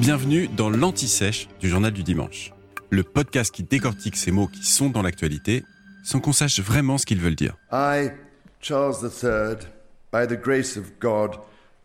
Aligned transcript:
Bienvenue 0.00 0.48
dans 0.48 0.68
l'Anti-Sèche 0.68 1.48
du 1.60 1.68
Journal 1.68 1.92
du 1.92 2.02
Dimanche, 2.02 2.52
le 2.90 3.02
podcast 3.02 3.54
qui 3.54 3.62
décortique 3.62 4.16
ces 4.16 4.30
mots 4.30 4.46
qui 4.46 4.64
sont 4.64 4.90
dans 4.90 5.02
l'actualité 5.02 5.64
sans 6.04 6.20
qu'on 6.20 6.32
sache 6.32 6.60
vraiment 6.60 6.98
ce 6.98 7.06
qu'ils 7.06 7.20
veulent 7.20 7.36
dire. 7.36 7.56
I, 7.72 8.10
Charles 8.60 8.96
III, 9.02 9.56
by 10.12 10.26
the 10.26 10.40
grace 10.40 10.76
of 10.76 10.98
God, 11.00 11.36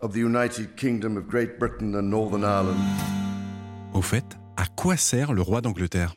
of 0.02 0.14
the 0.14 0.18
United 0.18 0.76
Kingdom 0.76 1.18
of 1.18 1.28
Great 1.28 1.60
Britain 1.60 1.94
and 1.94 2.04
Northern 2.04 2.44
Ireland. 2.44 2.78
Au 3.94 4.02
fait, 4.02 4.38
à 4.58 4.66
quoi 4.66 4.98
sert 4.98 5.34
le 5.34 5.42
roi 5.42 5.62
d'Angleterre? 5.62 6.16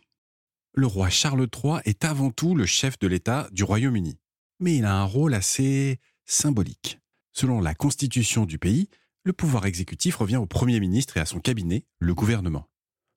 Le 0.75 0.87
roi 0.87 1.09
Charles 1.09 1.47
III 1.63 1.81
est 1.85 2.05
avant 2.05 2.31
tout 2.31 2.55
le 2.55 2.67
chef 2.67 2.99
de 2.99 3.07
l'État 3.07 3.49
du 3.53 3.65
Royaume-Uni, 3.65 4.19
mais 4.59 4.77
il 4.77 4.85
a 4.85 4.95
un 4.95 5.05
rôle 5.05 5.35
assez 5.35 5.99
symbolique. 6.25 6.99
Selon 7.33 7.61
la 7.61 7.75
constitution 7.75 8.45
du 8.45 8.59
pays, 8.59 8.89
le 9.23 9.33
pouvoir 9.33 9.67
exécutif 9.67 10.17
revient 10.17 10.37
au 10.37 10.47
Premier 10.47 10.81
ministre 10.81 11.17
et 11.17 11.21
à 11.21 11.27
son 11.27 11.41
cabinet, 11.41 11.85
le 11.99 12.15
gouvernement. 12.15 12.69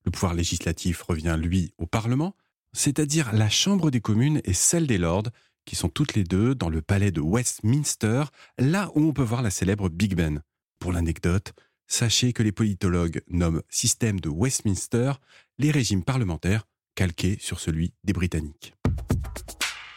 Le 0.06 0.12
pouvoir 0.12 0.34
législatif 0.34 1.02
revient, 1.02 1.38
lui, 1.42 1.74
au 1.78 1.86
Parlement, 1.86 2.36
c'est-à-dire 2.74 3.32
la 3.32 3.50
Chambre 3.50 3.90
des 3.90 4.02
communes 4.02 4.42
et 4.44 4.54
celle 4.54 4.88
des 4.88 4.98
lords, 4.98 5.30
qui 5.66 5.78
sont 5.78 5.88
toutes 5.88 6.16
les 6.16 6.26
deux 6.26 6.56
dans 6.56 6.70
le 6.70 6.82
palais 6.82 7.12
de 7.12 7.22
Westminster, 7.22 8.26
là 8.58 8.92
où 8.96 9.02
on 9.02 9.14
peut 9.14 9.24
voir 9.24 9.42
la 9.42 9.50
célèbre 9.50 9.88
Big 9.88 10.14
Ben. 10.14 10.42
Pour 10.80 10.92
l'anecdote, 10.92 11.54
sachez 11.88 12.34
que 12.34 12.44
les 12.44 12.52
politologues 12.52 13.22
nomment 13.30 13.62
système 13.70 14.20
de 14.20 14.28
Westminster 14.28 15.14
les 15.58 15.72
régimes 15.72 16.04
parlementaires 16.04 16.68
calqués 16.96 17.38
sur 17.40 17.62
celui 17.62 17.94
des 18.04 18.12
Britanniques. 18.12 18.74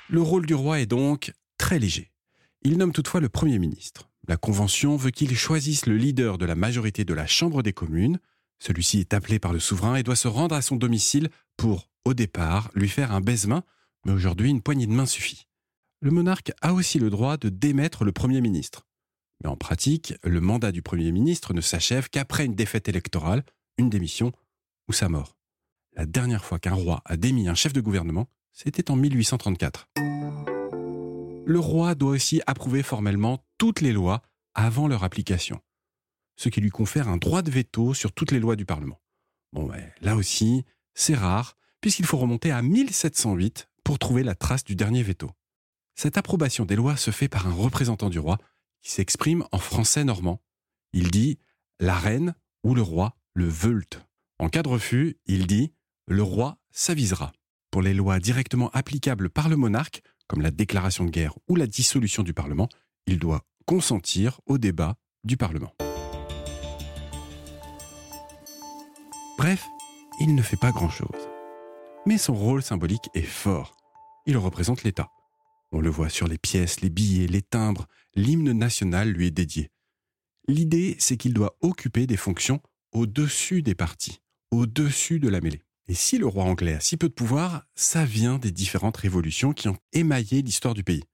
Le 0.09 0.23
rôle 0.23 0.47
du 0.47 0.55
roi 0.55 0.81
est 0.81 0.87
donc 0.87 1.33
très 1.59 1.81
léger. 1.81 2.13
Il 2.63 2.79
nomme 2.79 2.93
toutefois 2.93 3.21
le 3.21 3.29
Premier 3.29 3.59
ministre. 3.59 4.06
La 4.29 4.37
Convention 4.37 4.97
veut 4.97 5.11
qu'il 5.11 5.37
choisisse 5.37 5.87
le 5.87 5.97
leader 5.97 6.37
de 6.37 6.47
la 6.47 6.57
majorité 6.57 7.05
de 7.05 7.15
la 7.15 7.27
Chambre 7.27 7.63
des 7.63 7.73
communes. 7.73 8.19
Celui-ci 8.59 8.99
est 8.99 9.15
appelé 9.15 9.39
par 9.39 9.53
le 9.53 9.61
souverain 9.61 9.95
et 9.95 10.03
doit 10.03 10.17
se 10.17 10.27
rendre 10.27 10.55
à 10.55 10.63
son 10.63 10.77
domicile 10.77 11.29
pour, 11.57 11.91
au 12.05 12.13
départ, 12.13 12.71
lui 12.75 12.89
faire 12.89 13.13
un 13.13 13.21
baise-main, 13.21 13.63
mais 14.05 14.13
aujourd'hui 14.13 14.51
une 14.51 14.63
poignée 14.63 14.87
de 14.87 14.93
main 14.93 15.07
suffit. 15.07 15.47
Le 16.01 16.11
monarque 16.11 16.53
a 16.61 16.75
aussi 16.75 16.99
le 16.99 17.09
droit 17.11 17.37
de 17.37 17.49
démettre 17.49 18.05
le 18.05 18.13
Premier 18.13 18.41
ministre. 18.41 18.85
Mais 19.43 19.51
en 19.51 19.57
pratique, 19.57 20.15
le 20.25 20.41
mandat 20.41 20.73
du 20.73 20.83
Premier 20.83 21.13
ministre 21.13 21.55
ne 21.55 21.61
s'achève 21.61 22.09
qu'après 22.09 22.47
une 22.47 22.55
défaite 22.55 22.89
électorale, 22.89 23.45
une 23.79 23.91
démission 23.91 24.33
ou 24.89 24.93
sa 24.93 25.09
mort. 25.09 25.37
La 25.95 26.05
dernière 26.05 26.45
fois 26.45 26.59
qu'un 26.59 26.75
roi 26.75 27.01
a 27.05 27.17
démis 27.17 27.49
un 27.49 27.55
chef 27.55 27.73
de 27.73 27.81
gouvernement, 27.81 28.29
c'était 28.53 28.91
en 28.91 28.97
1834 28.97 29.89
le 31.47 31.61
roi 31.61 31.95
doit 31.95 32.11
aussi 32.11 32.43
approuver 32.47 32.83
formellement 32.83 33.45
toutes 33.57 33.81
les 33.81 33.93
lois 33.93 34.21
avant 34.55 34.89
leur 34.89 35.05
application, 35.05 35.61
ce 36.37 36.49
qui 36.49 36.61
lui 36.61 36.71
confère 36.71 37.09
un 37.09 37.19
droit 37.19 37.43
de 37.43 37.53
veto 37.53 37.95
sur 37.95 38.13
toutes 38.13 38.33
les 38.33 38.41
lois 38.41 38.57
du 38.57 38.67
Parlement. 38.67 39.01
Bon, 39.53 39.71
là 40.01 40.17
aussi, 40.17 40.65
c'est 40.95 41.15
rare, 41.15 41.57
puisqu'il 41.81 42.05
faut 42.05 42.19
remonter 42.19 42.51
à 42.51 42.63
1708 42.63 43.69
pour 43.85 44.01
trouver 44.01 44.25
la 44.25 44.35
trace 44.35 44.65
du 44.65 44.75
dernier 44.75 45.05
veto. 45.05 45.31
Cette 45.95 46.19
approbation 46.19 46.65
des 46.65 46.75
lois 46.75 46.97
se 46.97 47.13
fait 47.13 47.29
par 47.29 47.47
un 47.47 47.55
représentant 47.55 48.11
du 48.11 48.19
roi 48.19 48.39
qui 48.83 48.91
s'exprime 48.91 49.45
en 49.53 49.59
français 49.59 50.03
normand. 50.03 50.43
Il 50.93 51.13
dit 51.13 51.39
la 51.79 51.95
reine 51.95 52.35
ou 52.65 52.75
le 52.75 52.83
roi 52.83 53.17
le 53.35 53.47
veulent. 53.47 53.85
En 54.41 54.49
cas 54.49 54.65
de 54.65 54.69
refus, 54.69 55.17
il 55.27 55.47
dit 55.47 55.73
le 56.09 56.25
roi 56.25 56.59
s'avisera. 56.73 57.33
Pour 57.71 57.83
les 57.83 57.95
lois 57.95 58.19
directement 58.19 58.71
applicables 58.71 59.31
par 59.31 59.49
le 59.49 59.57
monarque, 59.57 60.03
comme 60.29 60.43
la 60.43 60.51
déclaration 60.51 61.05
de 61.05 61.11
guerre 61.11 61.35
ou 61.49 61.57
la 61.57 61.67
dissolution 61.67 62.23
du 62.23 62.35
Parlement, 62.35 62.69
il 63.07 63.19
doit 63.19 63.43
consentir 63.67 64.41
au 64.47 64.59
débat 64.59 64.97
du 65.25 65.37
Parlement. 65.37 65.73
Bref, 69.39 69.65
il 70.21 70.35
ne 70.35 70.43
fait 70.43 70.57
pas 70.57 70.73
grand-chose. 70.73 71.29
Mais 72.07 72.19
son 72.19 72.35
rôle 72.35 72.63
symbolique 72.63 73.11
est 73.15 73.23
fort. 73.23 73.77
Il 74.27 74.37
représente 74.39 74.83
l'État. 74.83 75.09
On 75.73 75.81
le 75.81 75.91
voit 75.91 76.09
sur 76.09 76.29
les 76.29 76.39
pièces, 76.39 76.81
les 76.81 76.91
billets, 76.91 77.27
les 77.27 77.43
timbres, 77.43 77.87
l'hymne 78.15 78.53
national 78.53 79.11
lui 79.11 79.27
est 79.27 79.33
dédié. 79.33 79.71
L'idée, 80.49 80.97
c'est 80.99 81.17
qu'il 81.17 81.35
doit 81.35 81.57
occuper 81.61 82.07
des 82.07 82.17
fonctions 82.17 82.61
au-dessus 82.93 83.63
des 83.63 83.75
partis, 83.75 84.21
au-dessus 84.51 85.19
de 85.21 85.29
la 85.29 85.41
mêlée. 85.41 85.63
Et 85.89 85.95
si 85.95 86.19
le 86.19 86.27
roi 86.27 86.45
anglais 86.45 86.75
a 86.75 86.81
si 86.81 86.97
peu 86.97 87.09
de 87.09 87.15
pouvoir, 87.15 87.65
ça 87.77 88.05
vient 88.05 88.39
des 88.39 88.51
différentes 88.51 88.97
révolutions 88.97 89.53
qui 89.53 89.69
ont 89.69 89.79
émaillé 89.93 90.43
l'histoire 90.43 90.75
du 90.75 90.83
pays. 90.83 91.05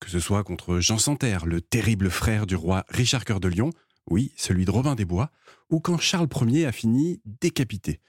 Que 0.00 0.08
ce 0.08 0.18
soit 0.18 0.44
contre 0.44 0.80
Jean 0.80 0.96
Santerre, 0.96 1.44
le 1.44 1.60
terrible 1.60 2.10
frère 2.10 2.46
du 2.46 2.56
roi 2.56 2.84
Richard 2.88 3.26
Cœur 3.26 3.38
de 3.38 3.48
Lion, 3.48 3.70
oui, 4.10 4.32
celui 4.36 4.64
de 4.64 4.70
Robin 4.70 4.94
des 4.94 5.04
Bois, 5.04 5.30
ou 5.68 5.78
quand 5.78 5.98
Charles 5.98 6.28
Ier 6.48 6.64
a 6.64 6.72
fini 6.72 7.20
décapité. 7.26 8.00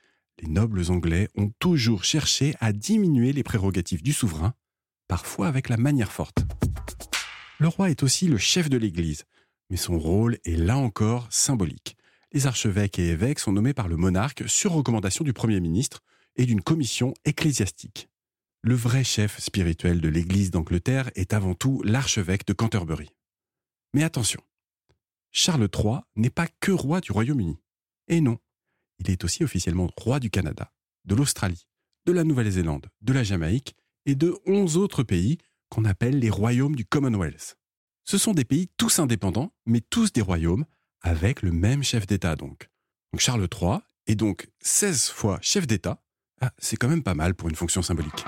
Les 0.41 0.47
nobles 0.47 0.89
anglais 0.89 1.27
ont 1.35 1.51
toujours 1.59 2.05
cherché 2.05 2.55
à 2.61 2.71
diminuer 2.71 3.33
les 3.33 3.43
prérogatives 3.43 4.03
du 4.03 4.13
souverain, 4.13 4.53
parfois 5.09 5.47
avec 5.47 5.67
la 5.67 5.77
manière 5.77 6.13
forte. 6.13 6.45
Le 7.59 7.67
roi 7.67 7.89
est 7.89 8.03
aussi 8.03 8.27
le 8.27 8.37
chef 8.37 8.69
de 8.69 8.77
l'Église, 8.77 9.25
mais 9.69 9.77
son 9.77 9.99
rôle 9.99 10.37
est 10.45 10.57
là 10.57 10.77
encore 10.77 11.27
symbolique 11.29 11.94
les 12.35 12.47
archevêques 12.47 12.99
et 12.99 13.07
évêques 13.07 13.39
sont 13.39 13.53
nommés 13.53 13.73
par 13.73 13.87
le 13.87 13.95
monarque 13.95 14.43
sur 14.49 14.73
recommandation 14.73 15.23
du 15.23 15.31
Premier 15.31 15.61
ministre 15.61 16.01
et 16.35 16.45
d'une 16.45 16.61
commission 16.61 17.13
ecclésiastique. 17.23 18.09
Le 18.61 18.75
vrai 18.75 19.05
chef 19.05 19.39
spirituel 19.39 20.01
de 20.01 20.09
l'Église 20.09 20.51
d'Angleterre 20.51 21.09
est 21.15 21.31
avant 21.33 21.53
tout 21.53 21.81
l'archevêque 21.85 22.45
de 22.45 22.51
Canterbury. 22.51 23.09
Mais 23.93 24.03
attention, 24.03 24.41
Charles 25.31 25.69
III 25.73 25.99
n'est 26.17 26.29
pas 26.29 26.47
que 26.59 26.73
roi 26.73 26.99
du 26.99 27.13
Royaume-Uni. 27.13 27.57
Et 28.09 28.19
non, 28.19 28.37
il 28.99 29.09
est 29.09 29.23
aussi 29.23 29.45
officiellement 29.45 29.89
roi 29.95 30.19
du 30.19 30.29
Canada, 30.29 30.73
de 31.05 31.15
l'Australie, 31.15 31.67
de 32.05 32.11
la 32.11 32.25
Nouvelle-Zélande, 32.25 32.87
de 32.99 33.13
la 33.13 33.23
Jamaïque 33.23 33.77
et 34.05 34.15
de 34.15 34.35
onze 34.45 34.75
autres 34.75 35.03
pays 35.03 35.37
qu'on 35.69 35.85
appelle 35.85 36.19
les 36.19 36.29
royaumes 36.29 36.75
du 36.75 36.83
Commonwealth. 36.85 37.55
Ce 38.03 38.17
sont 38.17 38.33
des 38.33 38.45
pays 38.45 38.67
tous 38.75 38.99
indépendants, 38.99 39.53
mais 39.65 39.79
tous 39.79 40.11
des 40.11 40.21
royaumes, 40.21 40.65
avec 41.05 41.43
le 41.43 41.51
même 41.51 41.83
chef 41.83 42.07
d'État 42.07 42.35
donc. 42.35 42.69
Donc 43.13 43.21
Charles 43.21 43.47
III 43.61 43.77
est 44.07 44.15
donc 44.15 44.47
16 44.59 45.09
fois 45.09 45.37
chef 45.41 45.67
d'État. 45.67 46.01
Ah, 46.41 46.51
c'est 46.57 46.75
quand 46.75 46.89
même 46.89 47.03
pas 47.03 47.13
mal 47.13 47.35
pour 47.35 47.47
une 47.47 47.55
fonction 47.55 47.81
symbolique. 47.81 48.25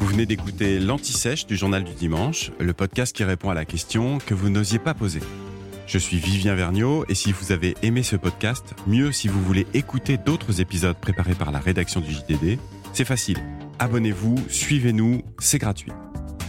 Vous 0.00 0.06
venez 0.06 0.26
d'écouter 0.26 0.80
l'Anti-Sèche 0.80 1.46
du 1.46 1.56
Journal 1.56 1.84
du 1.84 1.92
Dimanche, 1.92 2.50
le 2.58 2.72
podcast 2.72 3.14
qui 3.14 3.24
répond 3.24 3.50
à 3.50 3.54
la 3.54 3.64
question 3.64 4.18
que 4.18 4.34
vous 4.34 4.48
n'osiez 4.48 4.78
pas 4.78 4.94
poser. 4.94 5.20
Je 5.86 5.98
suis 5.98 6.16
Vivien 6.16 6.54
Vergniaud 6.54 7.04
et 7.08 7.14
si 7.14 7.30
vous 7.30 7.52
avez 7.52 7.76
aimé 7.82 8.02
ce 8.02 8.16
podcast, 8.16 8.74
mieux 8.86 9.12
si 9.12 9.28
vous 9.28 9.42
voulez 9.42 9.66
écouter 9.74 10.16
d'autres 10.16 10.60
épisodes 10.60 10.96
préparés 10.96 11.34
par 11.34 11.52
la 11.52 11.60
rédaction 11.60 12.00
du 12.00 12.10
JDD, 12.10 12.58
c'est 12.92 13.04
facile. 13.04 13.38
Abonnez-vous, 13.78 14.36
suivez-nous, 14.48 15.22
c'est 15.38 15.58
gratuit. 15.58 15.92